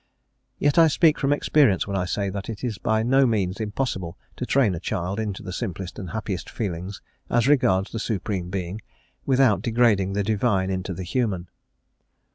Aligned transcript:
Yet 0.57 0.79
I 0.79 0.87
speak 0.87 1.19
from 1.19 1.31
experience 1.31 1.85
when 1.85 1.95
I 1.95 2.05
say 2.05 2.31
that 2.31 2.49
it 2.49 2.63
is 2.63 2.79
by 2.79 3.03
no 3.03 3.27
means 3.27 3.59
impossible 3.59 4.17
to 4.35 4.47
train 4.47 4.73
a 4.73 4.79
child 4.79 5.19
into 5.19 5.43
the 5.43 5.53
simplest 5.53 5.99
and 5.99 6.09
happiest 6.09 6.49
feelings 6.49 7.03
as 7.29 7.47
regards 7.47 7.91
the 7.91 7.99
Supreme 7.99 8.49
Being, 8.49 8.81
without 9.27 9.61
degrading 9.61 10.13
the 10.13 10.23
Divine 10.23 10.71
into 10.71 10.95
the 10.95 11.03
human. 11.03 11.49